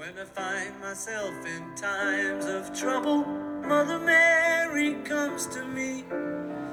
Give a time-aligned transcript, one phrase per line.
[0.00, 3.22] When I find myself in times of trouble,
[3.68, 6.04] Mother Mary comes to me,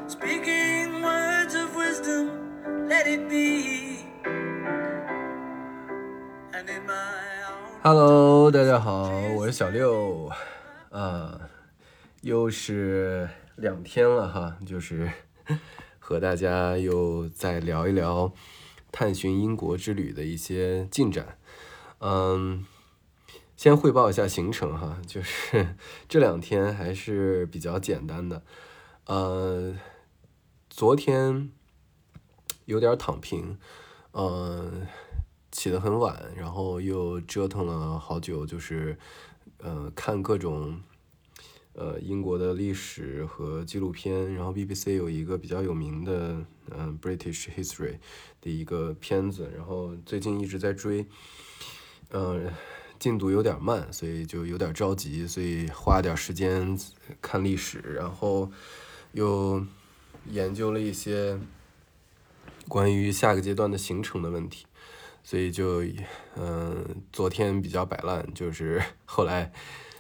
[0.08, 4.06] speaking words of wisdom, let it be.
[6.54, 6.94] And in my
[7.84, 10.32] Hello，大家好，我是小六，
[10.92, 11.38] 啊，
[12.22, 15.12] 又是两天了哈，就是
[16.00, 18.32] 和大家又再聊一聊
[18.90, 21.38] 探寻英国之旅的一些进展。
[22.00, 22.66] 嗯，
[23.58, 25.76] 先汇报一下行程哈，就是
[26.08, 28.44] 这两天还是比较简单的，
[29.08, 29.76] 呃，
[30.70, 31.50] 昨天
[32.66, 33.58] 有点躺平，
[34.12, 34.86] 嗯、
[35.52, 38.96] 起得很晚，然后又折腾了好久，就是
[39.58, 40.80] 呃看各种
[41.74, 47.98] 呃英国的历史和纪录片，然后 BBC 有一个比较有名的嗯、British History
[48.40, 51.08] 的一个片子，然后最近一直在追，
[52.12, 52.52] 呃
[53.00, 56.78] 进度有点慢，所以就有点着急，所以花点时间
[57.22, 58.52] 看历史，然后
[59.14, 59.66] 又
[60.30, 61.40] 研究了一些
[62.68, 64.66] 关于下个阶段的行程的问题。
[65.24, 65.84] 所以就
[66.36, 69.52] 嗯、昨天比较摆烂，就是 后来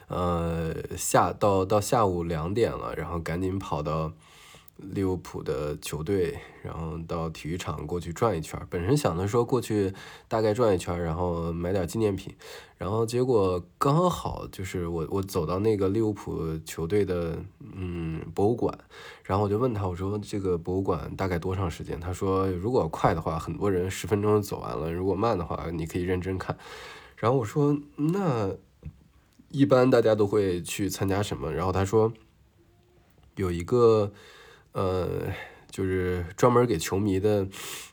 [0.08, 4.14] 呃下到到下午两点了，然后赶紧跑到
[4.78, 8.60] 利物浦的球队，然后到体育场过去转一圈。
[8.70, 9.94] 本身想着说过去
[10.28, 12.34] 大概转一圈，然后买点纪念品，
[12.78, 17.38] 然后结果刚好就是我我走到那个利物浦球队的
[17.76, 18.78] 嗯博物馆，
[19.24, 22.00] 然后我就问他，我说这个博物馆大概多长时间？
[22.00, 26.56] 他说如果快的话，很多人十分钟就走完了；如果慢的话，你可以认真看。
[27.16, 28.52] 然后我说那
[29.50, 31.52] 一般大家都会去参加什么？
[31.52, 32.14] 然后他说
[33.36, 34.12] 有一个
[34.78, 35.34] 呃，
[35.72, 37.48] 就是专门给球迷的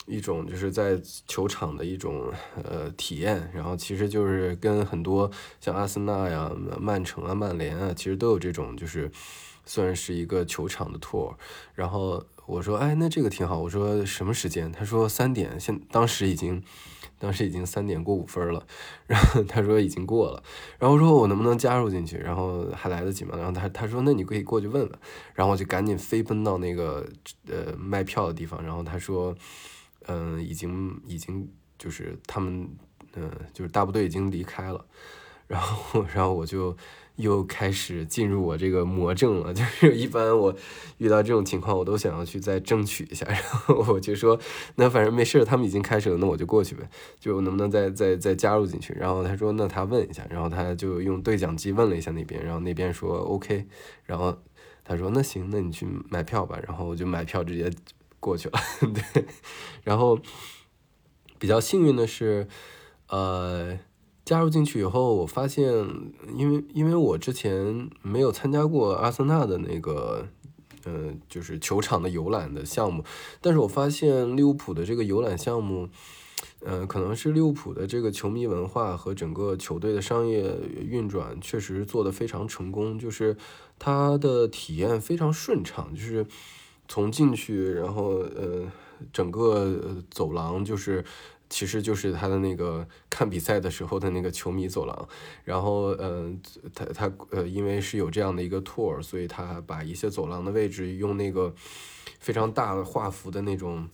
[0.07, 2.31] 一种，就是在球场的一种
[2.63, 3.51] 呃体验。
[3.55, 9.11] 然后其实就是跟很多像阿森纳呀、曼城啊、曼联啊，其实都有这种，就是
[9.65, 11.35] 算是一个球场的 tour。
[11.75, 13.59] 然后我说，哎，那这个挺好。
[13.59, 14.71] 我说什么时间？
[14.71, 16.63] 他说三点，现当时已经。
[17.19, 18.67] 当时已经三点过五分了，
[19.07, 20.43] 然后他说已经过了，
[20.79, 23.37] 然后说我能不能加入进去，然后还来得及吗？
[23.37, 24.99] 然后他他说那你可以过去问问，
[25.35, 27.07] 然后我就赶紧飞奔到那个
[27.49, 29.35] 呃卖票的地方，然后他说，
[30.07, 32.69] 嗯、已经已经就是他们
[33.17, 34.85] 嗯、就是大部队已经离开了，
[35.47, 36.77] 然后然后我就
[37.17, 40.55] 又开始进入我这个魔怔了， 就是一般我
[40.99, 44.39] 遇到这种情况，我都想要去再争取一下， 然后我就说，
[44.77, 46.89] 那反正没事，他们已经开始了，那我就过去呗，
[47.21, 48.93] 就能不能再再再加入进去？
[48.95, 53.67] 然后他说，那他问一下，然后他就用对讲机问了一下那边，然后那边说 OK，
[54.05, 54.37] 然后
[54.83, 57.71] 他说那行，那你去买票吧，然后我就买票直接
[58.19, 58.59] 过去了，
[58.93, 59.25] 对，
[59.85, 60.19] 然后
[61.39, 62.49] 比较幸运的是，
[63.09, 63.79] 呃。
[64.25, 65.71] 加入进去以后，我发现，
[66.35, 70.27] 因为因为我之前没有参加过阿森纳的那个，
[70.85, 73.05] 呃，就是球场的游览的项目，
[73.43, 75.91] 但是我发现利物浦的这个游览项目，
[76.61, 83.37] 呃，可能是利物浦的这个球迷文化和整个球队的商业运转确实做得非常成功，就是
[83.79, 86.27] 它的体验非常顺畅，就是
[86.89, 88.73] 从进去，然后呃，
[89.13, 91.05] 整个走廊就是。
[91.51, 95.09] 其实就是他的那个看比赛的时候的那个球迷走廊，
[95.45, 96.41] 然后嗯、
[96.75, 101.55] 他他呃，因为是有这样的一个 tour，所以他把一些走廊的位置用那个
[102.19, 103.89] 非常大的画幅的那种，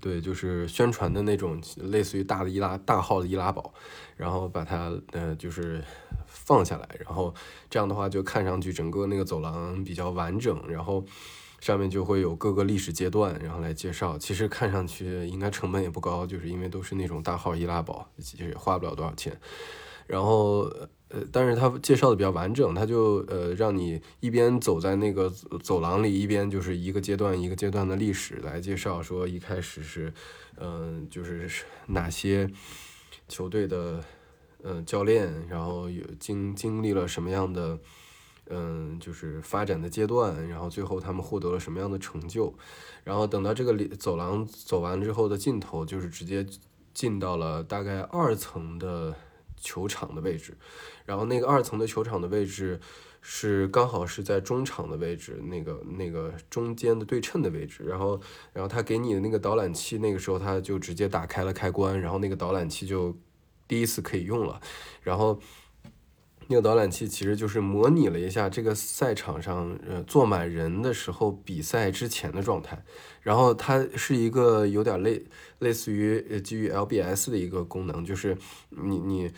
[0.00, 3.74] 对，就是宣传的那种类似于大的易拉大号的易拉宝，
[4.16, 5.82] 然后把它呃就是
[6.26, 7.34] 放下来，然后
[7.68, 11.04] 这样的话就看上去整个那个走廊比较完整，然后。
[11.64, 14.18] 上面就会有各个历史阶段，然后来介绍。
[14.18, 19.34] 其实看上去应该成本也不高，就是因为都是那种大号易拉宝，其实也花不了多少钱。
[20.06, 20.70] 然后
[21.08, 25.30] 呃，但是他介绍的比较完整，他就呃让你一边走在那个
[25.62, 30.12] 走廊里，一边就是一个阶段一个阶段的历史来介绍，说一开始是
[30.58, 31.48] 嗯、就是
[31.86, 32.46] 哪些
[33.26, 34.04] 球队的
[34.62, 37.78] 嗯、教练，然后有经经历了什么样的。
[38.50, 42.54] 嗯，就是发展的阶段，然后最后他们获得了什么样的成就，
[43.02, 46.46] 然后等到这个里走廊走完之后的尽头，就是直接
[46.92, 49.14] 进到了大概二层的
[49.56, 50.56] 球场的位置，
[51.06, 52.78] 然后那个二层的球场的位置
[53.22, 58.20] 是刚好是在中场的位置，那个那个中间的对称的位置，然后
[58.52, 63.16] 然后他给你的那个导览器，那个时候他就直接打开了开关，然后那个导览器就
[63.66, 64.60] 第一次可以用了，
[65.00, 65.40] 然后。
[66.48, 72.84] 那个导览器其实就是模拟了一下这个赛场上呃坐满人的时候比赛之前的状态，
[73.22, 75.24] 然后它是一个有点类
[75.58, 78.36] 类似于呃基于 LBS 的一个功能，就是
[78.68, 79.30] 你你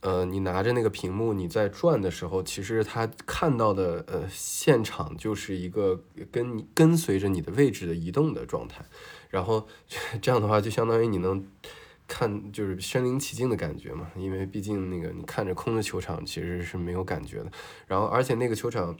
[0.00, 8.84] 呃，你拿着那个屏幕你在转的时候，其实它看到的呃现场就是一个跟你跟随着你的位置的移动的状态，
[9.28, 9.66] 然后
[10.22, 11.46] 这样的话就相当于你能
[12.10, 17.52] 看就是身临其境的感觉嘛，因为毕竟那个你看着空的球场其实是没有感觉的，
[17.86, 18.96] 然后而且那个球场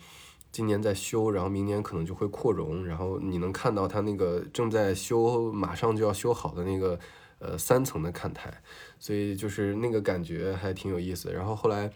[0.53, 6.99] 今年在修，然后明年可能就会扩容，然后你能看到它那个正在修，马上就要修好的那个
[7.41, 8.63] 呃三层的看台。
[8.99, 11.91] 所以就是那个感觉还挺有意思，然后后来，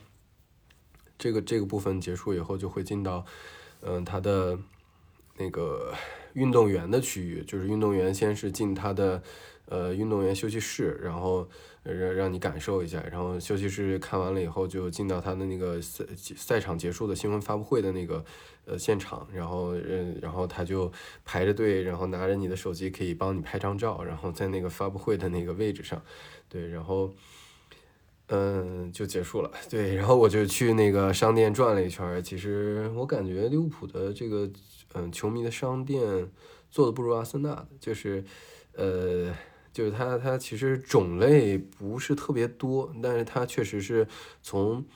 [1.19, 3.25] 这个这个部分结束以后，就会进到，
[3.83, 4.59] 嗯，他的
[5.37, 5.93] 那个
[6.33, 9.23] 运动员的区域，就是运动员先是进他的
[9.67, 11.49] 呃运动员休息室，然后
[11.83, 18.25] 让让你感受一下，然后休息室看完了以后，就进到他的那个赛赛场结束的新闻发布会的那个
[18.67, 20.91] 呃现场，然后嗯，然后他就
[21.25, 26.03] 排着队，然后拿着你的手机可以帮你拍张照，然后在那个发布会的那个位置上。
[26.49, 27.13] 对，然后，
[28.29, 29.51] 嗯，就结束了。
[29.69, 32.23] 对，然后我就去那个商店转了一圈。
[32.23, 34.49] 其实我感觉利物浦的这个，
[34.93, 36.31] 嗯，球迷的商店
[36.71, 38.25] 做的不如阿森纳的，就是，
[38.75, 39.35] 呃，
[39.75, 44.09] 就是它它其实种类不是特别多，但是它确实是
[44.43, 44.87] 从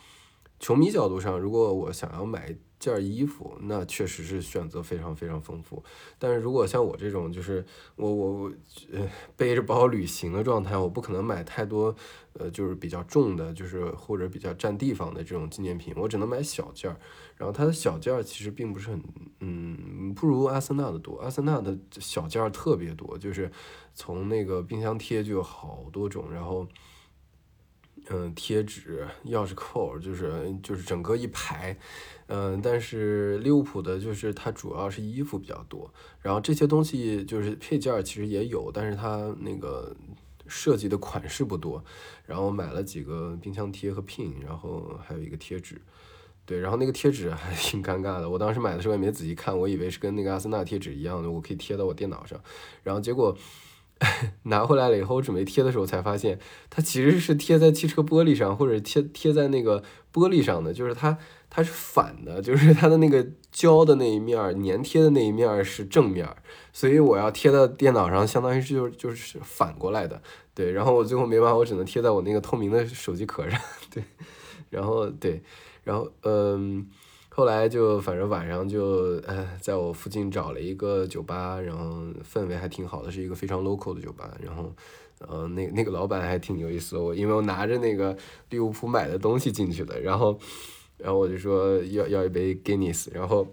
[0.59, 2.57] 球迷角度上，如果我想要买。
[2.81, 5.83] 件衣服那确实是选择非常非常丰富，
[6.17, 7.67] 但是如果像我这种就是
[7.97, 8.53] 我我
[8.93, 9.05] 呃
[9.37, 11.93] 背着包旅行的状态，我不可能买太多
[12.35, 17.01] 呃就是比较重的，就是或者比较占地方的这种纪念品，我只能买小件儿。
[17.38, 19.02] 然后它的小件儿其实并不是很
[19.40, 23.50] 嗯不如阿森纳的多，阿森纳的小件儿特别多，就是
[23.94, 26.69] 从那个冰箱贴就有好多种，然后。
[28.11, 31.76] 嗯，贴纸、钥匙扣，就是就是整个一排，
[32.29, 35.93] 嗯，但是利物浦的就是它主要是衣服比较多，
[36.23, 39.94] 然后这些东西就是配件儿其实也有，但是它那个
[40.46, 41.85] 设计的款式不多，
[42.25, 45.79] 然后买了几个冰箱贴和 pin，然后还有一个贴纸，
[46.49, 52.41] 对，然后那个贴纸还 挺尴尬的，我当时买的时候也没仔细看，我以为是跟那个阿森纳贴纸一样的，我可以贴到我电脑上，
[52.83, 53.37] 然后结果。
[54.45, 56.39] 拿回来了以后，我准备贴的时候才发现，
[56.71, 61.19] 它其实是贴在汽车玻璃上，或者贴贴在那个玻璃上的，就是它
[61.50, 66.25] 它是反的，就是它的那个胶的那一面粘贴的那一面是正面，
[66.73, 70.23] 所以我要贴到电脑上，相当于是就是就是反过来的，
[70.55, 70.71] 对。
[70.71, 73.61] 然后我最后没办法，我只能贴在我那个透明的手机壳上，
[73.93, 74.05] 对。
[74.71, 75.43] 然后对，
[75.88, 76.87] 然后嗯。
[77.31, 78.82] 后来就反正晚上就
[79.25, 84.37] 呃，在我附近找了一个酒吧，然后氛围还挺好的，是一个非常 local 的酒吧。
[84.43, 84.75] 然后，
[85.20, 88.17] 呃，那那个老板还挺有意思的，我因为我拿着那个
[88.50, 90.37] 利物浦买的东西进去的，然后，
[90.96, 93.46] 然后我就说要要一杯 Guinness，然后，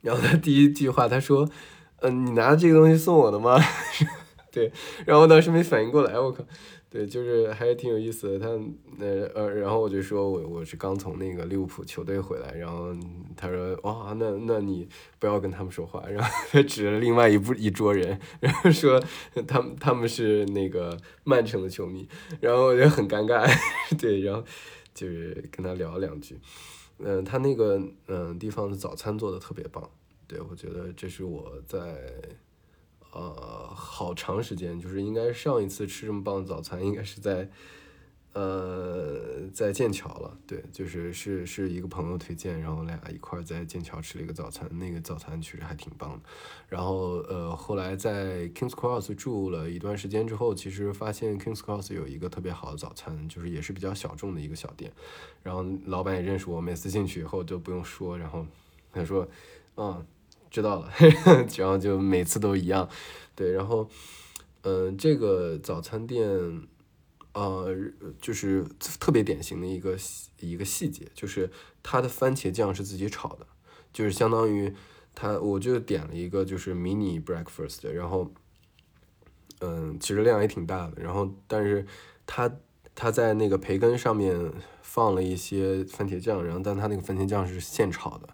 [0.00, 1.48] 然后他第一句话他说，
[2.00, 3.56] 嗯，你拿这个东西送我的吗？
[4.52, 4.70] 对，
[5.06, 6.44] 然后当时没反应过来，我靠。
[6.90, 8.38] 对，就是还挺有意思的。
[8.40, 8.48] 他
[8.98, 12.92] 那呃，然后我就说我我是刚从那个利物浦球队回来，然后
[13.36, 14.88] 他说哇，那那你
[15.20, 16.04] 不要跟他们说话。
[16.10, 19.00] 然后他指了另外一部一桌人，然后说
[19.46, 22.08] 他们他们是那个曼城的球迷，
[22.40, 23.48] 然后我就很尴尬。
[23.96, 24.44] 对，然后
[24.92, 26.40] 就是跟他聊了两句。
[26.98, 29.88] 嗯，他那个嗯地方的早餐做的特别棒。
[30.26, 32.10] 对，我觉得这是我在。
[33.12, 37.50] 呃，好长时间，就是应该上一次吃这么棒的早餐，应该是在，
[38.34, 40.38] 呃，在剑桥了。
[40.46, 46.20] 对，就是是是一个朋友推荐，然后俩一块儿在剑桥吃了一个早餐，那个早餐其实还挺棒的。
[46.68, 54.92] 然后呃，后来在 Kings Cross 住了一段时间之后，其实发现 Kings Cross 有一个特别好的早餐，就是也是比较小众的一个小店。
[55.42, 58.46] 然后老板也认识我，每次进去以后就不用说，然后
[58.92, 59.26] 他说，
[59.76, 60.06] 嗯。
[60.50, 60.90] 知道了，
[61.56, 62.88] 然后就每次都一样，
[63.36, 63.88] 对，然后，
[64.62, 66.28] 嗯，这个早餐店，
[67.32, 67.74] 呃，
[68.20, 68.64] 就是
[68.98, 69.96] 特别典型的一个
[70.40, 71.50] 一个细节，就是
[71.82, 73.46] 它的番茄酱是自己炒的，
[73.92, 74.74] 就是相当于
[75.14, 78.32] 它，我就点了一个就是 mini breakfast，然后，
[79.60, 81.86] 嗯，其实量也挺大的，然后但是
[82.26, 82.50] 它
[82.96, 84.52] 它在那个培根上面
[84.82, 88.28] 放了一些番茄酱，然后但它那个番茄酱是现炒的。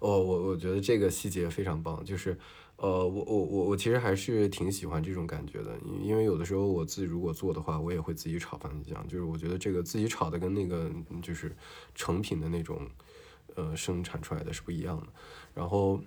[0.00, 2.36] 哦，我我觉得这个细节非常棒，就是，
[2.76, 10.90] 呃，我我我我其实还是挺喜欢这种感觉的，因为有的时候我自己如果做的话，我也会自己炒番茄酱，就是我觉得这个自己炒的跟那个
[11.22, 11.54] 就是
[11.94, 12.88] 成品的那种，
[13.56, 15.06] 呃，生产出来的是不一样的。
[15.52, 16.00] 然后，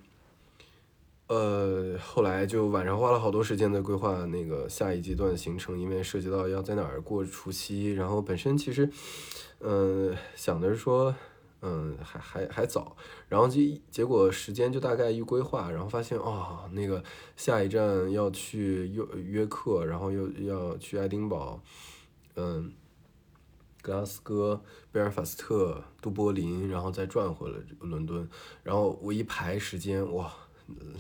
[1.28, 8.90] 呃，后来就晚上花了好多时间在规划那个下一阶段行程，因为涉及到要在哪儿过除夕，然后本身其实，
[9.60, 11.14] 嗯，想的是说。
[11.66, 12.94] 嗯，还还还早，
[13.30, 17.02] 然后就结果时间就大概一规划，然后发现哦，那个
[17.38, 21.62] 下一站要去约约克，然后又要去爱丁堡，
[22.36, 22.74] 嗯，
[23.82, 28.28] 格拉斯哥、贝尔法斯特、都柏林，然后再转回了伦敦。
[28.62, 30.34] 然后我一排时间，哇，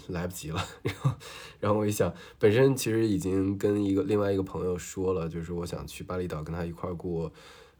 [0.07, 0.65] 来不及了。
[0.81, 1.11] 然后，
[1.59, 7.29] 然后我一想，本身其实已经跟一个另外一个朋友说了，就是我想去巴厘岛跟他一块儿过。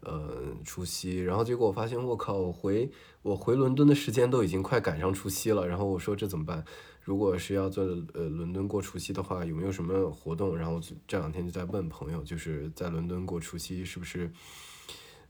[0.06, 2.92] 呃，除夕，然后结果我发现，我靠，我回
[3.22, 5.68] 我回伦敦的时间都已经快赶上除夕了。
[5.68, 6.64] 然后我说这怎么办？
[7.02, 7.82] 如果是要在
[8.14, 10.58] 呃伦敦过除夕的话，有没有什么活动？
[10.58, 14.32] 然后这两天就在问朋友，就是在伦敦过除夕是不是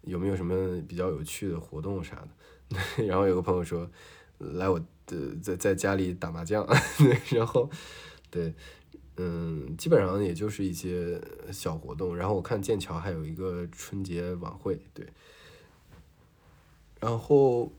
[0.01, 2.15] 有没有什么比较有趣的活动啥
[2.69, 3.05] 的？
[3.05, 3.89] 然后有个朋友说，
[4.37, 6.67] 来我的在在家里打麻将，
[7.31, 7.69] 然后
[8.29, 8.53] 对。
[9.15, 15.07] 嗯，基本上也就是一些小活动，然后我看剑桥还有一个春节晚会，对。
[16.99, 17.71] 然后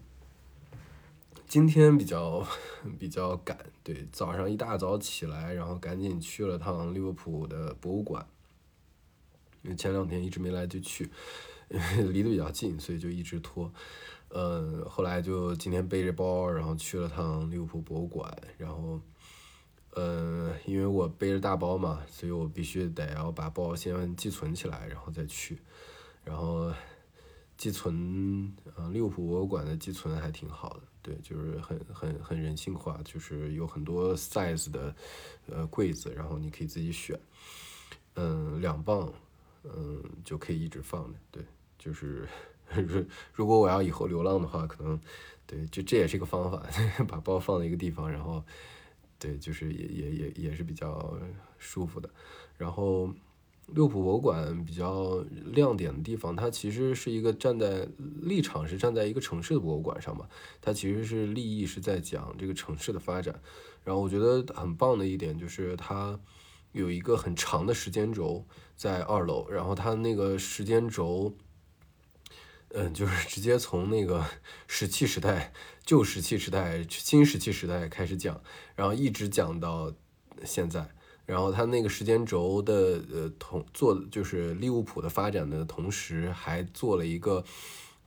[1.49, 2.47] 今天比较
[3.01, 8.25] 比较赶，对，早上一大早起来，然后赶紧去了趟利物浦的博物馆，
[9.63, 11.11] 因为前两天一直没来得及去，
[12.13, 13.73] 离得比较近，所以就一直拖。
[14.29, 19.01] 嗯，后来就今天背着包，然后去了趟利物浦博物馆，然后。
[19.97, 25.59] 嗯，因为我背着大包嘛，所以我必须得要把包先寄存起来，然后再去。
[26.25, 26.73] 然后
[27.57, 34.95] 寄存，嗯，利物浦博物馆的寄存还挺好的，对，就是很很很人性化，就是有很多 size 的
[35.47, 37.19] 呃柜子，然后你可以自己选。
[38.17, 39.13] 嗯，两磅，
[39.63, 41.45] 嗯，就可以一直放着，对，
[41.79, 42.27] 就是
[42.75, 44.99] 如如果我要以后流浪的话，可能
[45.47, 46.61] 对，就这也是一个方法，
[47.07, 48.43] 把包放在一个地方，然后。
[49.19, 51.19] 对，就是也也也也是比较
[51.59, 52.09] 舒服的。
[52.59, 53.11] 然后，
[53.69, 57.89] 六浦博物馆比较亮点的地方，它其实是一个站在
[58.23, 60.29] 立场是站在一个城市的博物馆上嘛。
[60.61, 63.41] 它其实是利益是在讲这个城市的发展。
[63.83, 66.19] 然后我觉得很棒的一点就是它
[66.73, 68.45] 有一个很长的时间轴
[68.77, 71.35] 在二楼，然后它那个时间轴。
[72.77, 74.27] 嗯，就是直接从那个
[74.67, 75.53] 石器时代、
[75.87, 78.43] 旧石器时代、新石器时代开始讲，
[78.75, 79.93] 然后一直讲到
[80.45, 80.91] 现在。
[81.25, 87.45] 然后他那个时间轴的呃同做就是利物浦的发展的同时，还做了一个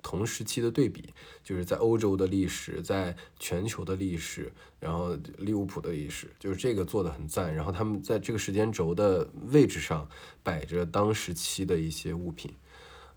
[0.04, 1.14] 同时期的对比，
[1.46, 7.56] 就是在欧洲的历史，在全球的历史，然后利物浦的历史，就是这个做的很赞。
[7.56, 10.08] 然后他们在这个时间轴的位置上
[10.44, 12.54] 摆着当时期的一些物品。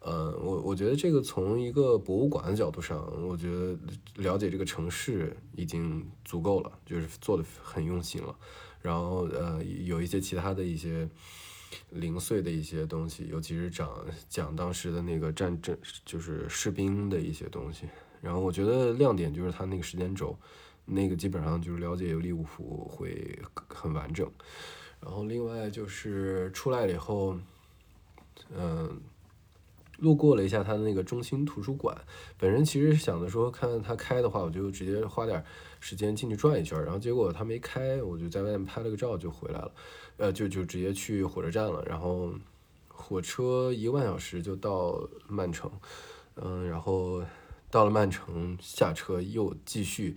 [0.00, 3.78] 呃，我我觉得这个从一个博物馆的角度上，我觉得
[4.16, 8.34] 了解这个城市已经足够了，就是做的很用心了。
[8.80, 11.06] 然后呃，有一些其他的一些
[11.90, 13.90] 零碎的一些东西，尤其是讲
[14.26, 15.76] 讲当时的那个战争，
[16.06, 17.86] 就是士兵的一些东西。
[18.22, 20.34] 然后我觉得亮点就是它那个时间轴，
[20.86, 23.38] 那个基本上就是了解利物浦会
[23.68, 24.26] 很完整。
[24.98, 27.36] 然后另外就是出来了以后，
[28.56, 28.98] 嗯。
[30.00, 31.96] 路过了一下他的那个中心图书馆，
[32.36, 35.44] 本人其实想着说，看他开的话，我就直接花点
[35.78, 36.82] 时间进去转一圈。
[36.82, 39.72] 然后结果他没开，我就在外面拍了个照就回来了，
[40.16, 41.84] 呃，就就直接去火车站了。
[41.86, 42.32] 然后
[42.88, 45.70] 火车一个半小时就到曼城，
[46.36, 47.22] 嗯，然后
[47.70, 50.16] 到了曼城下车又继续，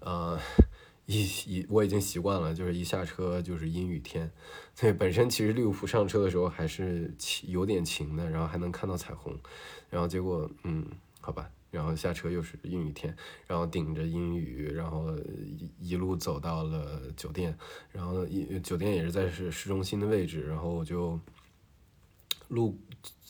[0.00, 0.38] 呃。
[1.06, 4.32] 一一我已经习惯了，就是一下车就是阴雨天。
[4.76, 7.14] 对，本身其实利物浦上车的时候还是，
[7.46, 9.32] 有点晴的，然后还能看到彩虹。
[9.88, 10.84] 然后结果，嗯，
[11.20, 13.16] 好吧，然后下车又是阴雨天，
[13.46, 17.56] 然后顶着阴雨，然后一一路走到了酒店。
[17.92, 21.18] 然后一酒店也是在市市中心的位置，然后我就
[22.48, 22.76] 路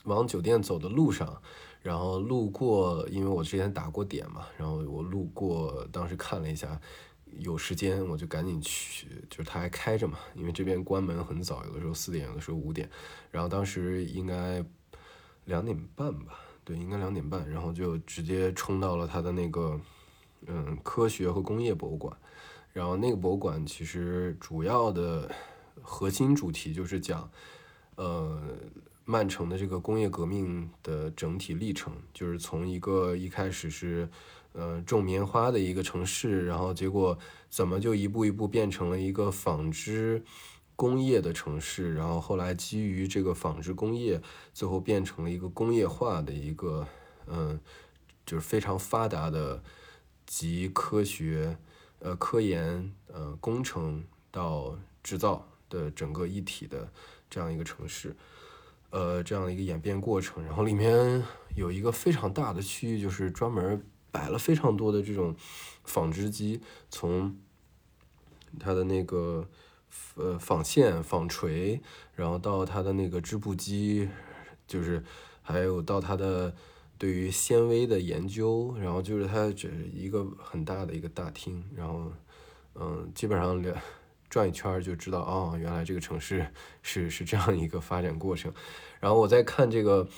[0.04, 1.42] 往酒店走的路上，
[1.82, 6.80] 然后路过，因为我之前打过点嘛，然后我路过，当时看了一下。
[7.38, 12.88] 有时间我就赶紧去，就是它还开着嘛，因为这边关门很早，有的时候四点，有的时候五点。
[13.30, 14.64] 然后当时应该
[15.44, 19.80] 两点半吧，对，应该两点半，然后就直接冲到了它的那个
[20.46, 22.16] 嗯科学和工业博物馆。
[22.72, 25.30] 然后那个博物馆其实主要的
[25.82, 27.30] 核心主题就是讲
[27.96, 28.40] 呃
[29.04, 34.08] 曼城的这个工业革命的整体历程，就是从一个一开始是。
[34.54, 37.18] 呃，种棉花的一个城市，然后结果
[37.50, 40.22] 怎么就一步一步变成了一个纺织
[40.76, 41.92] 工业的城市？
[41.94, 46.86] 然后后来基于这个纺织工业，最后变成了一个工业化的一个，
[47.26, 47.58] 嗯，
[48.24, 49.60] 就是非常发达的
[50.24, 51.58] 集科学、
[51.98, 56.88] 呃科研、呃工程到制造的整个一体的
[57.28, 58.14] 这样一个城市，
[58.90, 60.44] 呃，这样的一个演变过程。
[60.44, 61.24] 然后里面
[61.56, 63.84] 有一个非常大的区域，就是专门。
[64.14, 65.34] 摆了非常多的这种
[65.82, 67.36] 纺织机，从
[68.60, 69.48] 它的那个
[70.14, 71.80] 呃纺线、纺锤，
[72.14, 74.08] 然后到它的那个织布机，
[74.68, 75.02] 就是
[75.42, 76.54] 还有到它的
[76.96, 82.12] 对于纤维的研究，然后就是它这一个很大的一个大厅，然后
[82.76, 83.76] 嗯，基本上两
[84.30, 86.46] 转一圈就知道哦，原来这个城市
[86.82, 88.54] 是是这样一个发展过程。
[89.00, 90.08] 然后我在看这个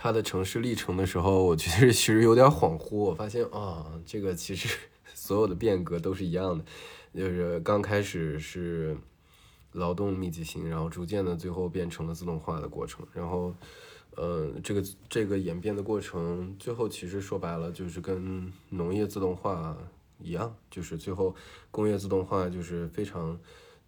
[0.00, 4.78] 他的城市历程的时候， 我其实其实有点恍惚，我发现啊，这个其实
[5.12, 6.64] 所有的变革都是一样的，
[7.12, 8.96] 就是刚开始是
[9.72, 13.52] 劳动密集型，然后逐渐的最后变成了自动化的过程，然后。
[14.16, 19.78] 呃，这个这个演变的过程，最后其实说白了就是跟农业自动化
[20.18, 21.32] 一样，就是最后
[21.70, 23.38] 工业自动化就是非常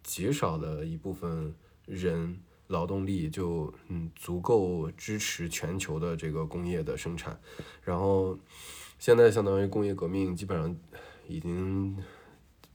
[0.03, 1.53] 极少的一部分
[1.85, 2.39] 人
[2.71, 7.39] 劳动力就嗯足够支持全球的这个工业的生产，
[7.83, 8.39] 然后
[8.97, 10.75] 现在相当于工业革命基本上
[11.27, 11.95] 已经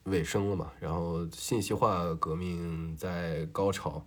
[0.05, 4.07] 尾声了嘛，然后信息化革命在高潮。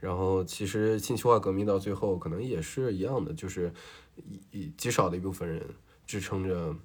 [0.00, 3.72] 然后其实信息化革命到最后可能也是一样的，就是
[4.50, 5.66] 一极少的一部分人
[6.06, 6.76] 支撑着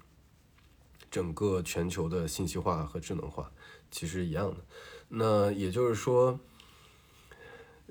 [1.10, 3.52] 整个全球的信息化和智能化，
[3.90, 4.56] 其实一样的。
[5.08, 6.40] 那也就是说，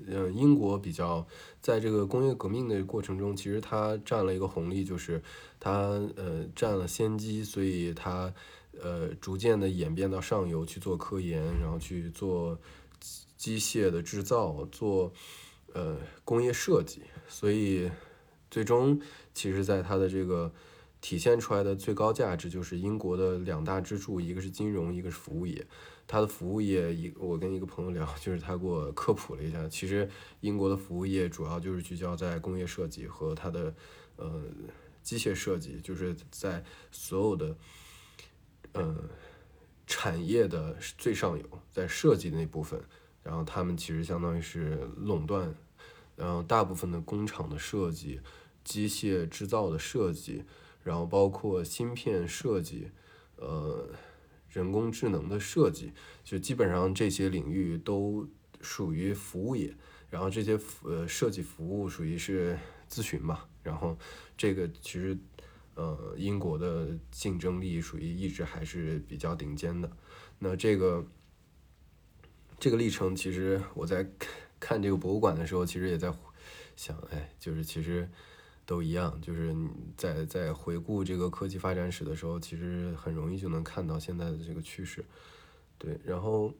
[0.06, 1.26] 嗯，英国比较
[1.60, 5.22] 在这个工业革命的过程中，其实它占了一个红利，就是
[5.58, 5.70] 它
[6.16, 8.32] 呃占了先机，所以它
[8.80, 12.58] 呃逐渐的演变到上游去做科研，然后去做。
[13.40, 15.10] 机械的制造做，
[15.72, 17.90] 呃，工业设计，所以
[18.50, 19.00] 最终
[19.32, 20.52] 其实，在它的这个
[21.00, 25.66] 体现出来的最高价值，就是英国的两大支柱，一个是金融，一个是服务业。
[26.10, 33.72] 它的服务业，一我跟一个朋友聊，就是他给我科普了一下，其实英国的服务业主要就是聚焦在工业设计和它的
[34.16, 34.42] 呃
[35.04, 37.56] 机械设计，就是在所有的
[38.72, 39.08] 呃
[39.86, 42.82] 产业的最上游，在设计那部分。
[43.22, 45.54] 然后他们其实相当于是垄断，
[46.16, 48.20] 然后大部分的工厂的设计、
[48.64, 50.42] 机械制造的设计，
[50.82, 52.90] 然后包括芯片设计，
[53.36, 53.90] 呃，
[54.50, 55.92] 人工智能的设计，
[56.24, 58.28] 就基本上这些领域都
[58.60, 59.74] 属于服务业。
[60.10, 62.58] 然后这些呃设计服务属于是
[62.88, 63.44] 咨询嘛。
[63.62, 63.96] 然后
[64.36, 65.16] 这个其实
[65.74, 69.90] 呃英国的竞争力属于一直还是比较顶尖的。
[70.38, 71.06] 那这个。
[72.62, 74.06] 这个历程其实我在
[74.60, 76.12] 看这个博物馆的时候，其实也在
[76.76, 78.06] 想，哎，就是其实
[78.70, 79.52] 都一样，就是
[79.96, 85.04] 在在回顾这个科技发展史的时候，其实很容易就能看到现在的这个趋势。
[85.76, 86.54] 对，然后，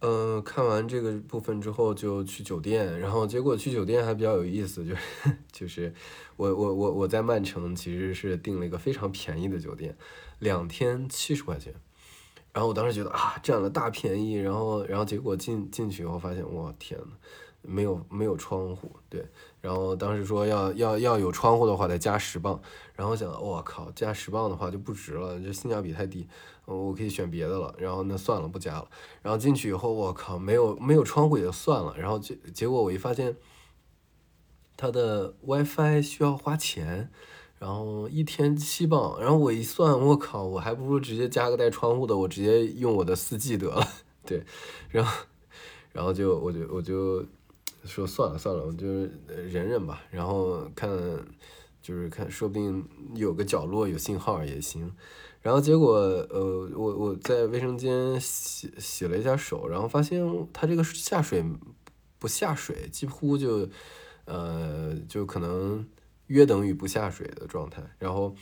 [0.00, 5.00] 嗯，看完这个部分之后就去酒店，然后结果去酒店还比较有意思，就是
[5.50, 5.94] 就是
[6.36, 9.96] 我我我我在曼城其实是订了一个非常便宜的酒店，
[10.40, 11.72] 两天七十块钱。
[12.52, 17.16] 然后我当时觉得啊，占了大便宜，然后，然后结果进进去以后发现，哇天呐，
[17.62, 19.24] 没有没有窗户，对，
[19.60, 22.60] 然后当时说要要要有窗户的话得加十磅，
[22.94, 26.26] 然后想，我靠，加十磅的话就不值了，这性价比太低，
[26.64, 28.88] 我可以选别的了，然后那算了，不加了。
[29.22, 33.36] 然后进去以后，我靠，没有没有窗户也就算了，然后结结果我一发现，
[34.76, 37.10] 它的 WiFi 需要花钱。
[37.58, 43.86] 然后一天七磅，然后我一算，我靠，我还不如直接加个带窗户的，我直接用我的四 G 得了。
[44.26, 44.42] 对，
[44.88, 45.24] 然后，
[45.92, 47.24] 然后就我就我就
[47.84, 48.86] 说算了算了，我就
[49.26, 50.02] 忍忍吧。
[50.10, 50.90] 然后看，
[51.80, 54.92] 就是看，说不定有个角落有信号也行。
[55.40, 61.44] 然后结果，呃，我我在卫生间洗洗了一下手，然后发现它这个下水
[62.18, 63.68] 不下水，几乎就，
[64.24, 65.86] 呃，就可能。
[66.28, 68.34] 约等于不下水的状态，然后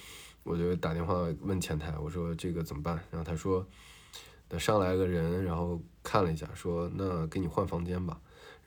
[0.45, 3.03] 我就打电话问前台，我说这个怎么办？
[3.11, 3.67] 然后他说，
[4.47, 8.21] 等上来个人，然后看了一下，说那给你换房间吧。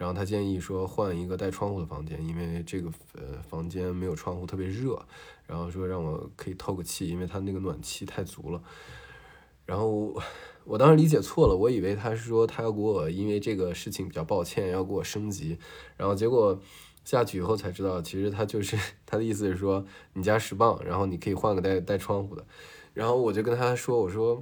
[0.03, 5.01] 然后他建议说换一个带窗户的房间，因为这个呃房间没有窗户，特别热。
[5.47, 8.61] 然后说让我可以透个气，因为他那个暖气太足了。
[9.65, 10.13] 然后
[10.65, 15.57] 我当时理解错了，我以为他是说他要给我因为这个事情比较抱歉，要给我升级。
[15.95, 16.59] 然后结果。
[17.05, 22.45] 下去以后才知道，其实他就是他的意思是说，你加十磅，然后你可以换个带带窗户的。
[22.93, 24.41] 然后我就跟他说，我说，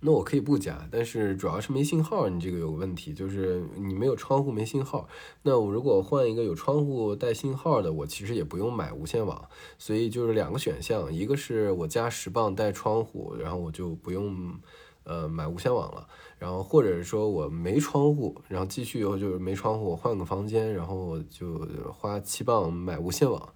[0.00, 5.08] 那我可以不加，但是主要是没信号，你这个有问题，就是你没有窗户没信号。
[5.42, 14.54] 那我如果换一个有窗户带信号的，我其实也不用买无线网，所以就是两个选项，一个是我加十磅带窗户，然后我就不用
[15.02, 16.06] 呃买无线网了。
[16.38, 23.52] 然后或者是说我没窗户，然后继续以后就是没窗户，我换个房间，然后就花七磅买无线网，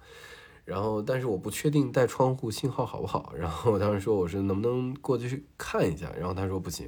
[0.65, 6.87] 然后但是我不确定带窗户信号好不好，然后我当时说我说能不能过去看一下，然后他说不行，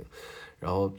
[0.59, 0.93] 然后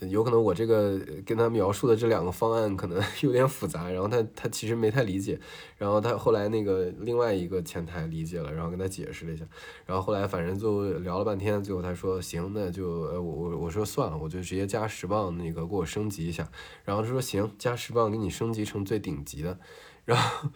[0.00, 5.40] 有可能我这个跟他描述的这两个方案可能 有点复杂，然后他他其实没太理解，
[5.78, 9.46] 然后他后来那个另外一个前台理解了，然后跟他解释了一下，
[9.86, 16.46] 然后后来反正就聊了半天，最后他说行，那就呃我我说算了，我就直接加十磅那个给我升级一下，
[16.84, 19.58] 然后他说行，加十磅给你升级成最顶级的，
[20.04, 20.50] 然后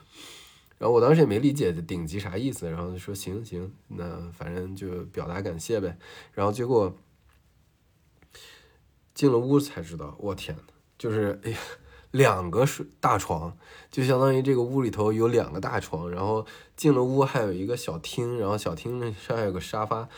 [0.81, 5.97] 然后我当时也没理解顶级啥意思，然后就说行行，那反正就表达感谢呗，
[6.33, 6.97] 然后结果。
[9.13, 10.63] 进了屋才知道，我天呐，
[10.97, 11.55] 就是哎，
[12.13, 13.55] 两个睡大床，
[13.91, 20.09] 就相当于这个屋里头有两个大床，然后进了屋还有一个小厅，然后小厅上还有个沙发，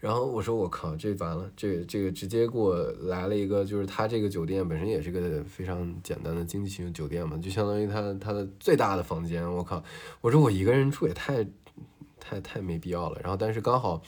[0.00, 9.84] 然后我说我靠，这完了，这这个直接给我来了一个，就是他这个酒店本身也是个非常简单的经济型酒店嘛，就相当于他他的最大的房间，我靠，
[10.20, 11.46] 我说我一个人住也太
[12.18, 14.02] 太太没必要了，然后但是刚好。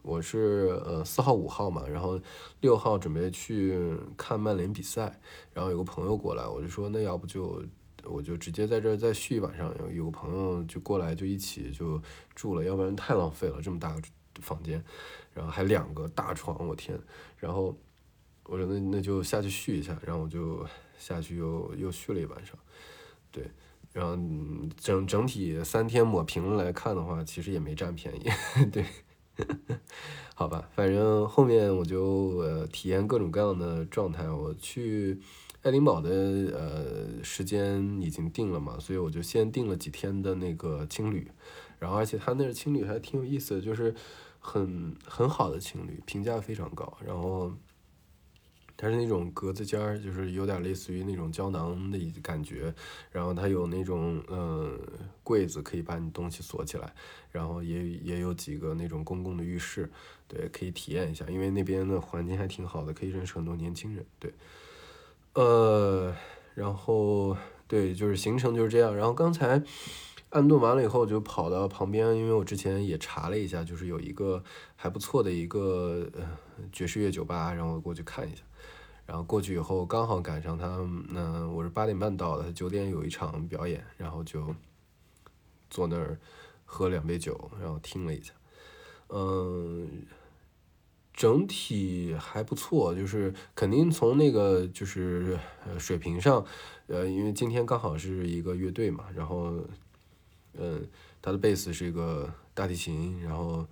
[0.00, 2.18] 我是呃四号五号嘛，然后
[2.60, 3.78] 六号准备去
[4.16, 5.20] 看曼联比赛，
[5.52, 7.62] 然后有个朋友过来，我就说那要不就
[8.04, 12.00] 我就直接在这儿再续一晚上，有有个朋友就过来就一起就
[12.34, 14.00] 住了，要不然太浪费了这么大个
[14.40, 14.82] 房间，
[15.38, 16.98] 然后还两个大床，我天，
[17.36, 17.72] 然后
[18.44, 20.66] 我说那那就下去续一下，然后我就
[20.98, 22.58] 下去又又续了一晚上，
[23.30, 23.48] 对，
[23.92, 24.18] 然后
[24.76, 28.28] 整整体三天抹平来看的话，其实也没占便宜，
[28.72, 28.84] 对。
[30.34, 34.28] 好吧，反正后面我就呃体验各种各样的状态。
[34.28, 35.20] 我去
[35.62, 41.30] 爱丁堡的呃时间已经定了嘛，所以我就先订了几天的那个青旅。
[41.78, 43.94] 然后而且他那青旅还挺有意思，就是
[44.38, 46.96] 很很好的情侣，评价非常高。
[47.04, 47.52] 然后。
[48.80, 52.72] 它是那种格子间儿，就是有点类似于那种胶囊的感觉，
[53.10, 54.78] 然后它有那种嗯
[55.24, 56.94] 柜子可以把你东西锁起来，
[57.32, 59.90] 然后也也有几个那种公共的浴室，
[60.28, 64.32] 对，可以体验一下，因为那边的环境还挺好的，可以认识很多年轻人，对，
[65.34, 66.14] 呃，
[66.54, 69.60] 然后对，就是行程就是这样，然后刚才
[70.30, 74.42] 安顿完了以后就跑到旁边，因为我之前也查了一下，就是有一个
[74.76, 76.06] 还不错的一个
[76.72, 78.42] 爵士乐酒吧，然后过去看一下。
[79.06, 80.66] 然后过去以后，刚好赶上他，
[81.14, 84.54] 嗯，我是八点半到的，九点有一场表演，然后就
[85.70, 86.18] 坐那儿
[86.66, 88.34] 喝两杯酒，然后听了一下，
[89.08, 90.02] 嗯，
[91.14, 95.38] 整体还不错，就是肯定从那个就是
[95.78, 96.44] 水平上，
[96.88, 99.54] 呃，因为今天刚好是一个乐队嘛，然后，
[100.54, 100.86] 嗯，
[101.20, 103.66] 他的贝斯是一个大提琴，然后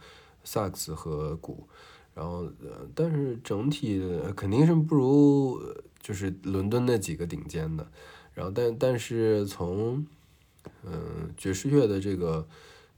[0.44, 1.66] 萨克斯和鼓。
[2.14, 4.02] 然后，呃，但是整体
[4.34, 5.60] 肯定是不如
[6.00, 7.86] 就是伦敦那几个顶尖的。
[8.32, 10.06] 然后，但但是从，
[10.82, 12.46] 嗯，爵士乐的这个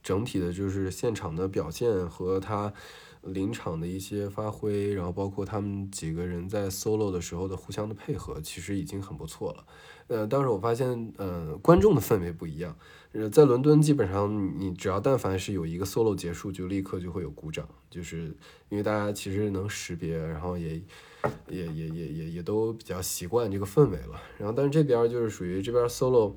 [0.01, 2.73] 整体的，就是现场的表现和他
[3.21, 9.65] 临场的一些发挥，然后包括他们几个人在 solo 的时候的互相的配合，其实已经很不错了。
[10.07, 12.75] 呃，当时我发现，呃，观众的氛围不一样。
[13.11, 18.35] 呃，在伦敦基本上，你只要但凡是有一个 solo 结束，就立刻就会有鼓掌，就是
[18.69, 20.81] 因为大家其实能识别，然后也
[21.47, 24.19] 也也也也也都比较习惯这个氛围了。
[24.39, 26.33] 然后，但是这边就是属于这边 solo，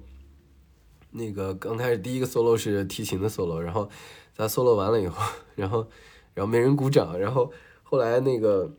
[1.13, 3.89] 那个刚开始第一个 solo 是提琴的 solo，然后
[4.35, 5.23] 咱 solo 完了以后，
[5.57, 5.87] 然后
[6.35, 8.71] 然后没人鼓掌，然后后来那个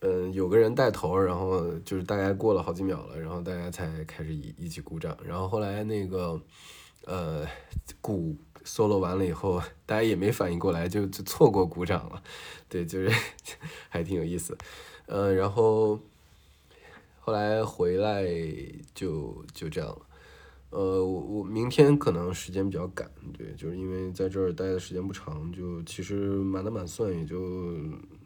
[0.00, 6.40] 嗯有个人带头，然后就是大概过了好几秒了，然后大家才开始一一起鼓掌，然后后来那个。
[7.06, 7.46] 呃，
[8.02, 12.22] 鼓 solo 完了以后，大家也没反应过来，就就错过鼓掌了。
[12.68, 13.10] 对，就是
[13.88, 14.56] 还挺有意思。
[15.06, 15.98] 嗯，然后
[17.20, 18.22] 后来回来
[18.94, 20.02] 就就这样了。
[20.70, 27.76] 呃，我我明天可能时间比较赶，对，就是因为在这儿待的时间不长，就其实满打满算也就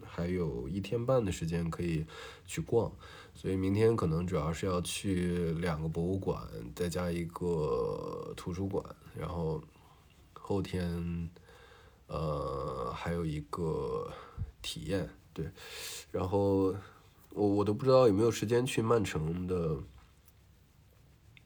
[0.03, 2.05] 还有一天半的时间可以
[2.45, 2.91] 去逛。
[3.33, 6.41] 所以明天可能主要是要去两个博物馆，
[6.73, 9.61] 再加一个图书馆，然后
[10.33, 11.29] 后天
[12.07, 14.09] 呃还有一个
[14.61, 15.49] 体验，对，
[16.11, 16.73] 然后
[17.31, 19.77] 我我都不知道有没有时间去曼城的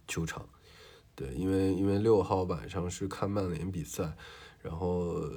[0.08, 0.48] 球场，
[1.20, 4.16] 对，因为因为六号晚上是看曼联比赛，
[4.62, 5.30] 然后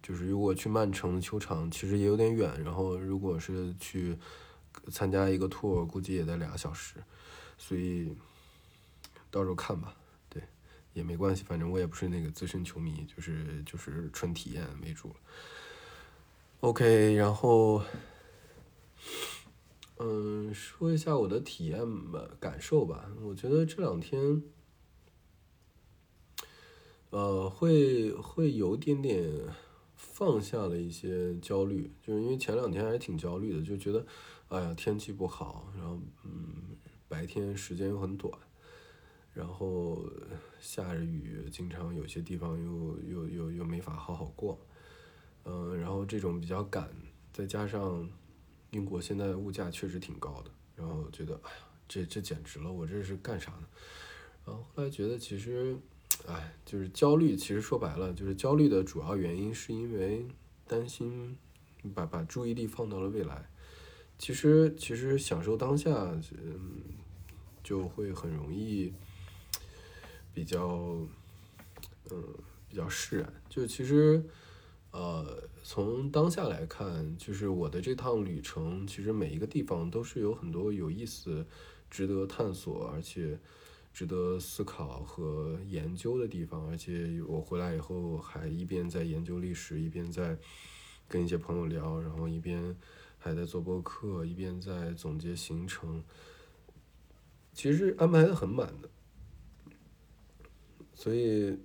[0.00, 4.16] 就是如果去曼城的球场其实也有点远，然后如果是去。
[4.92, 7.02] 参加一个 tour 估计也得俩小时，
[7.58, 8.14] 所以
[9.30, 9.96] 到时候看吧，
[10.28, 10.40] 对，
[10.92, 15.16] 也没关系，反正我也不是那个资深球迷，就是就是纯体验为主。
[16.60, 17.82] OK，然后，
[19.98, 21.80] 嗯，说一下我的体验
[22.12, 23.10] 吧，感受吧。
[23.22, 24.40] 我觉得这两天，
[27.16, 29.26] 呃，会会有点点
[29.94, 34.04] 放下了一些焦虑，就是因为前两天还挺焦虑的，就觉得。
[34.48, 36.76] 哎呀天气不好，然后嗯
[37.08, 38.32] 白天时间又很短，
[39.32, 40.04] 然后
[40.60, 44.56] 下着雨，经常有些地方又又又又没法好好逛，
[45.44, 46.88] 嗯，然后这种比较赶，
[47.32, 48.08] 再加上
[48.70, 53.66] 英国现在物价确实挺高的，然后觉得哎呀这这简直了，我这是干啥呢？
[54.44, 55.76] 然后后来觉得其实，
[56.26, 60.26] 哎，就是焦虑，其实说白了就是焦虑的主要原因是因为
[60.66, 61.36] 担心
[61.94, 63.48] 把把注意力放到了未来。
[64.18, 65.92] 其实其实享受当下，
[66.32, 66.82] 嗯，
[67.62, 68.92] 就会很容易
[70.34, 70.98] 比较，
[72.10, 72.24] 嗯，
[72.68, 73.32] 比较释然。
[73.48, 74.20] 就其实，
[74.90, 81.46] 呃，从当下来看，就是我的这趟旅程，其实每一个地方都是有很多有意思、
[81.88, 83.38] 值得探索，而且。
[83.96, 90.36] 值得思考和研究的地方，而且我回来以后还一边在研究历史，一边在
[91.08, 92.76] 跟一些朋友聊，然后一边
[93.16, 96.04] 还在做播客，一边在总结行程。
[97.54, 98.90] 其实安排的很满的，
[100.92, 101.58] 所以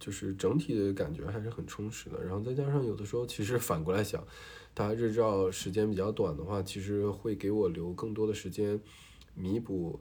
[0.00, 2.20] 就是整体的感觉还是很充实的。
[2.24, 4.26] 然后再加上有的时候，其实 反过来想，
[4.74, 8.80] 大家日照时间比较短的话，其实会给我留更多的时间
[9.34, 10.00] 弥补。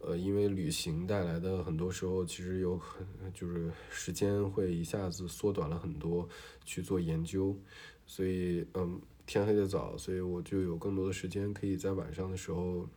[0.00, 6.28] 呃，因为旅行带来的很多时候，其实有很就是时间会一下子缩短了很多
[6.64, 7.58] 去做研究，
[8.06, 12.88] 所以嗯，天黑的早，所以我就有更多的时间可以在晚上的时候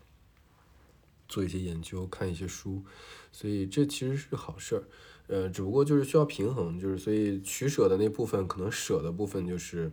[1.27, 2.83] 做一些研究，看一些书，
[3.31, 4.83] 所以这其实是好事儿，
[5.25, 9.91] 呃，只不过就是需要平衡，就是所以取舍的那部分，可能舍的部分就是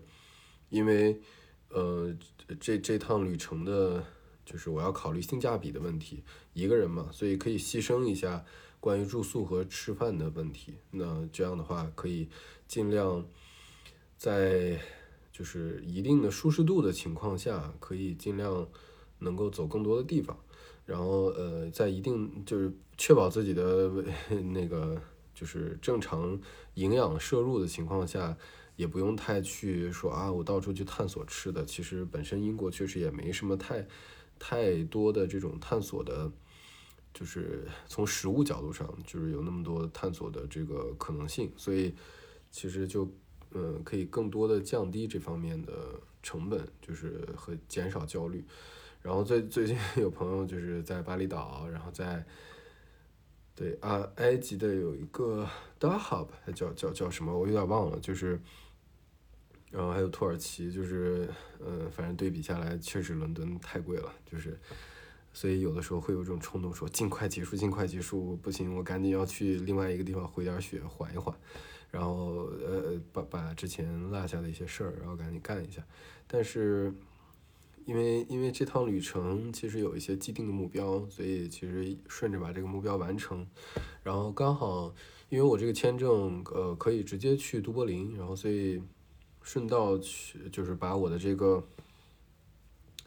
[0.69, 1.23] 因为
[1.71, 2.15] 呃
[2.61, 4.05] 这这趟旅程的。
[4.51, 6.23] 就是我要考虑性价比的问题，
[6.55, 8.43] 一个人嘛，所以可以牺牲一下
[8.81, 10.79] 关于住宿和吃饭的问题。
[10.91, 12.31] 那这样的话，可以
[12.67, 13.23] 尽量
[14.17, 14.81] 在
[15.31, 18.67] 就是一定的舒适度的情况下，可以尽量
[19.19, 20.35] 能够走更多的地方。
[20.87, 23.91] 然后呃，在一定就是确保自己的
[24.55, 24.99] 那个
[25.35, 26.41] 就是正常
[26.73, 28.35] 营养摄入的情况下，
[28.77, 31.67] 也不用太去说啊，我到处去探索吃的。
[31.67, 33.87] 其实本身英国确实也没什么太。
[34.39, 36.31] 太多的这种探索的，
[37.13, 41.95] 就是从实物角度上，就是有那么多探索的这个可能性，所以
[42.51, 43.11] 其实就
[43.53, 45.73] 嗯，可以更多的降低这方面的
[46.23, 48.45] 成本，就是和减少焦虑。
[49.03, 52.25] 然后最最近有朋友就是在巴厘岛，然后在
[53.55, 55.49] 对啊，埃及的有一个
[55.81, 58.41] Dahab，叫叫叫什么，我有点忘了，就是。
[59.71, 61.29] 然后还有土耳其，就是，
[61.61, 64.59] 嗯，反正对比下来，确实伦敦太贵了，就是，
[65.35, 71.37] 所以有的时候会有这种冲动，说尽快结束，尽快结束，不行，我赶紧要去另外一个地方回点血，缓一缓，
[71.91, 75.85] 然后，呃，把把之前落下的一些事儿，然后赶紧干一下。
[76.27, 76.91] 但是，
[77.85, 83.47] 因为因为这趟旅程其实有一些既定的目标，所以其实顺着把这个目标完成，
[84.03, 84.95] 然后刚好，
[85.29, 88.83] 因为我这个签证，呃，可以直接去都柏林，然后所以。
[89.49, 91.65] 顺道去，就是把我的这个，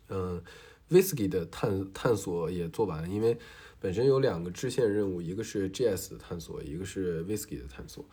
[0.10, 0.42] 嗯
[0.90, 3.38] ，whisky 的探探索也做完，因为
[3.80, 8.04] 本身有两个支线任务，一个是 GS 的探索，一个是 whisky 的探索。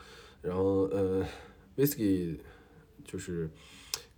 [0.43, 1.27] 然后，呃
[1.79, 2.39] ，whisky
[3.03, 3.49] 就是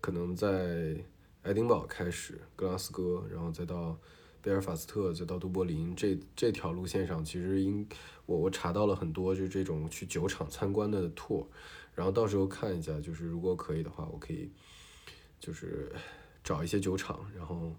[0.01, 0.97] 可能在
[1.43, 3.97] 爱丁堡开始，格拉斯哥，然后再到
[4.43, 7.87] 贝尔法斯特，再到都柏林，这这条路线上，其实应
[8.27, 11.47] 我我查到了很多，就这种去酒厂参观的 tour。
[11.95, 14.51] 然后到时候看一下，就是如果可以的话，我可以
[15.39, 15.93] 就是
[16.43, 17.75] 找一些酒厂，然后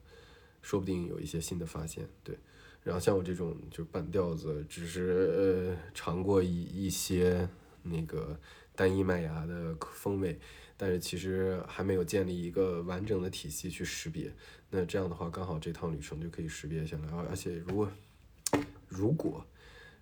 [0.62, 2.08] 说不定有一些新的发现。
[2.24, 2.38] 对，
[2.84, 7.50] 然后像我这种就半吊子，只是呃尝过一一些
[7.82, 8.39] 那个
[8.76, 10.39] 单一麦芽的风味，
[10.82, 14.34] 但是其实还没有建立一个完整的体系去识别。
[14.72, 17.08] 那这样的话，刚好这趟旅程就可以识别下来。
[17.12, 17.91] 而而且如果
[18.88, 19.46] 如果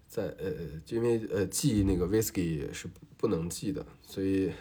[0.08, 0.54] 在呃，
[0.88, 2.88] 因为呃记那个 whisky 是
[3.18, 4.54] 不能记的，所以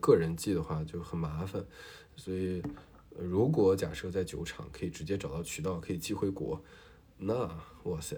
[0.00, 1.62] 个人记的话就很麻烦。
[2.16, 2.62] 所以
[3.18, 6.64] 如果假设在酒厂可以直接找到渠道可以寄回国，
[7.18, 7.34] 那
[7.82, 8.16] 哇塞，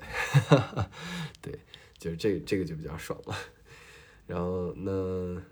[1.43, 1.59] 对，
[1.99, 3.37] 就是这这个就比较爽了。
[4.29, 5.43] 然后那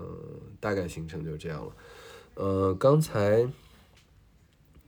[0.00, 1.76] 嗯，大概行程就这样了。
[2.34, 3.46] 呃，刚才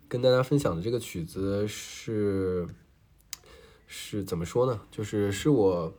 [0.09, 2.67] 跟大家分享的这个曲子是。
[3.95, 4.81] 是怎么说呢？
[4.91, 5.93] 就是是我，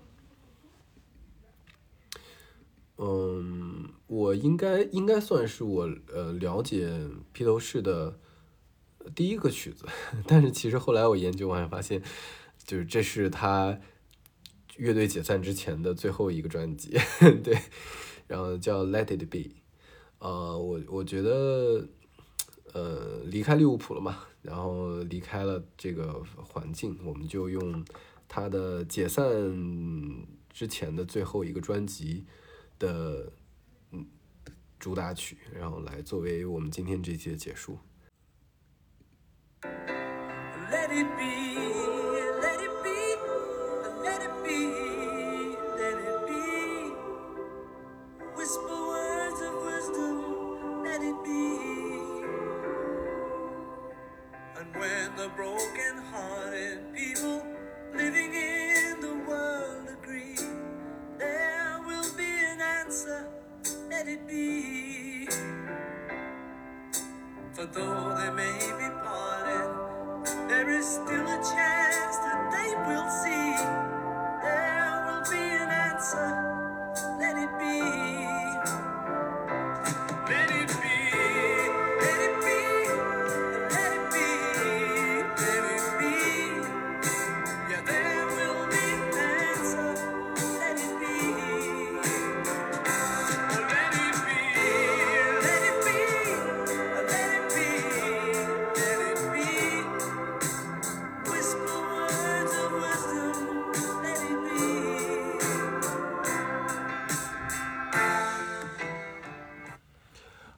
[2.98, 6.92] 嗯，我应该应该算是我呃了解
[7.34, 8.18] 披头士的
[9.14, 9.86] 第一个曲子，
[10.26, 12.02] 但是其实后来我研究完发现，
[12.66, 13.80] 就是这是他
[14.78, 16.98] 乐队解散之前的最后一个专辑，
[17.44, 17.56] 对，
[18.34, 19.38] 然后叫《Let It Be》，
[20.18, 21.88] 呃，我我觉得，
[22.74, 27.86] 呃离开利物浦了嘛，然后离开了这个环境，我们就用
[28.28, 29.24] 他的解散
[30.50, 32.26] 之前的最后一个专辑
[32.80, 33.32] 的
[33.92, 34.04] 嗯
[34.80, 37.78] 主打曲，然后来作为我们今天这期的结束。
[39.62, 41.83] Let it be,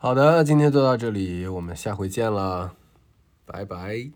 [0.05, 2.75] 好的，今天就到这里，我们下回见了，
[3.43, 4.11] 拜拜。